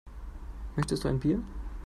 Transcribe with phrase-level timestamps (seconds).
[0.75, 1.43] Möchtest du ein Bier?